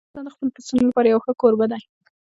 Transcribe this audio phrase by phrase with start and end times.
[0.07, 1.81] افغانستان د خپلو پسونو لپاره یو ښه کوربه دی.